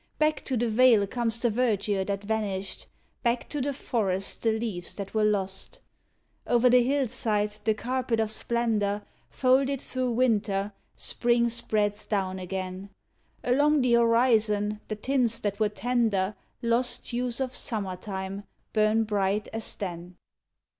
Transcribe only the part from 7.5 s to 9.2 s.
the carpet of splendor,